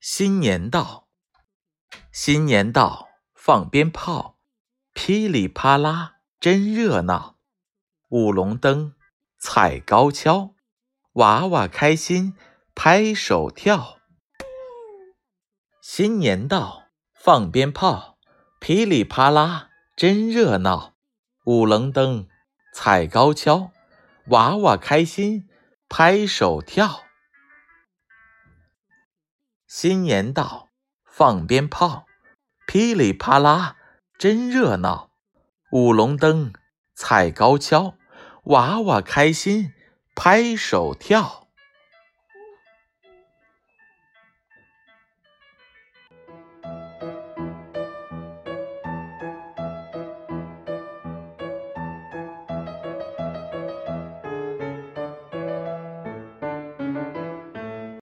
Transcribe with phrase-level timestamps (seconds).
[0.00, 1.08] 新年到，
[2.12, 4.38] 新年到，放鞭炮，
[4.94, 7.36] 噼里啪啦，真热闹。
[8.08, 8.94] 舞龙灯，
[9.40, 10.54] 踩高跷，
[11.14, 12.36] 娃娃开心，
[12.76, 13.98] 拍手跳。
[15.82, 18.18] 新年到，放鞭炮，
[18.60, 20.94] 噼里啪啦，真热闹。
[21.44, 22.28] 舞龙灯，
[22.72, 23.72] 踩高跷，
[24.28, 25.48] 娃娃开心，
[25.88, 27.02] 拍手跳。
[29.68, 30.70] 新年到，
[31.04, 32.06] 放鞭炮，
[32.66, 33.76] 噼里啪啦，
[34.18, 35.10] 真热闹。
[35.70, 36.54] 舞龙灯，
[36.94, 37.92] 踩高跷，
[38.44, 39.74] 娃娃开心，
[40.14, 41.47] 拍手跳。